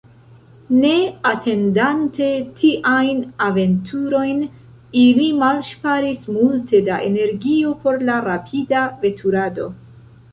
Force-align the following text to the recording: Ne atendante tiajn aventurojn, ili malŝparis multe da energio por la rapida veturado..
Ne 0.75 0.91
atendante 1.31 2.29
tiajn 2.61 3.19
aventurojn, 3.47 4.41
ili 5.01 5.27
malŝparis 5.41 6.25
multe 6.39 6.81
da 6.89 6.97
energio 7.11 7.75
por 7.85 8.01
la 8.09 8.17
rapida 8.29 8.83
veturado.. 9.05 9.69